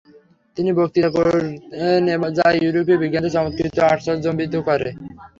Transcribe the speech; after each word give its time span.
তিনি 0.57 0.69
বক্তৃতা 0.77 1.09
করেন 1.15 1.45
যা 2.37 2.47
ইউরোপীয় 2.55 2.99
বিজ্ঞানীদের 3.01 3.35
চমৎকৃত 3.35 3.73
ও 3.77 3.87
আশ্চর্যান্বিত 3.87 4.53
করে। 4.67 4.89